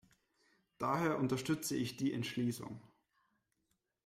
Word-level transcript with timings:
Daher 0.79 1.19
unterstütze 1.19 1.75
ich 1.75 1.95
die 1.95 2.11
Entschließung. 2.11 2.81